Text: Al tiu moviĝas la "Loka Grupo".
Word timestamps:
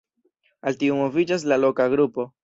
Al 0.69 0.79
tiu 0.83 0.95
moviĝas 0.99 1.45
la 1.51 1.59
"Loka 1.65 1.87
Grupo". 1.95 2.27